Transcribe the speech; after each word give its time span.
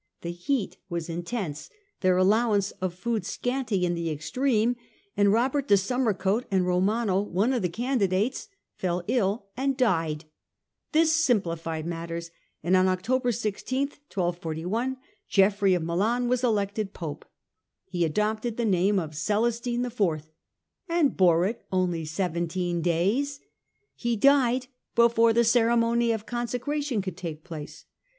The 0.21 0.31
heat 0.31 0.77
was 0.89 1.11
intense, 1.11 1.69
their 1.99 2.17
allowance 2.17 2.71
of 2.81 2.95
food 2.95 3.23
scanty 3.23 3.85
in 3.85 3.93
the 3.93 4.09
extreme, 4.09 4.75
and 5.15 5.31
Robert 5.31 5.67
de 5.67 5.75
Summercote 5.77 6.45
and 6.49 6.65
Romano, 6.65 7.21
one 7.21 7.53
of 7.53 7.61
the 7.61 7.69
candi 7.69 8.09
dates, 8.09 8.49
fell 8.73 9.03
ill 9.07 9.45
and 9.55 9.77
died. 9.77 10.25
This 10.91 11.13
simplified 11.15 11.85
matters, 11.85 12.31
and 12.63 12.75
on 12.75 12.87
October 12.87 13.29
i6th, 13.29 13.71
1241, 13.71 14.97
Geoffrey 15.29 15.75
of 15.75 15.83
Milan 15.83 16.27
was 16.27 16.43
elected 16.43 16.93
Pope. 16.93 17.25
He 17.85 18.03
adopted 18.03 18.57
the 18.57 18.65
name 18.65 18.97
of 18.97 19.13
Celestine 19.15 19.85
IV 19.85 20.31
and 20.89 21.15
bore 21.15 21.45
it 21.45 21.63
only 21.71 22.05
seventeen 22.05 22.81
days: 22.81 23.39
he 23.93 24.15
died 24.15 24.65
before 24.95 25.31
the 25.31 25.43
ceremony 25.43 26.11
of 26.11 26.25
conse 26.25 26.59
cration 26.59 27.03
could 27.03 27.17
take 27.17 27.43
place. 27.43 27.85